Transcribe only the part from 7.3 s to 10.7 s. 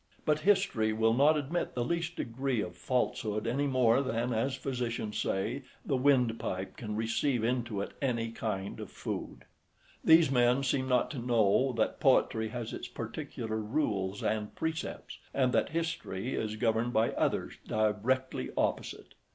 into it any kind of food. These men